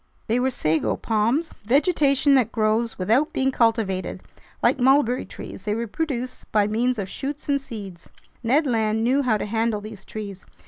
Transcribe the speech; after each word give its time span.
They 0.25 0.39
were 0.39 0.49
sago 0.49 0.95
palms, 0.95 1.51
vegetation 1.63 2.33
that 2.33 2.51
grows 2.51 2.97
without 2.97 3.33
being 3.33 3.51
cultivated; 3.51 4.23
like 4.63 4.79
mulberry 4.79 5.25
trees, 5.25 5.61
they 5.65 5.75
reproduce 5.75 6.43
by 6.43 6.65
means 6.65 6.97
of 6.97 7.07
shoots 7.07 7.47
and 7.47 7.61
seeds. 7.61 8.09
Ned 8.41 8.65
Land 8.65 9.03
knew 9.03 9.21
how 9.21 9.37
to 9.37 9.45
handle 9.45 9.79
these 9.81 10.03
trees. 10.03 10.43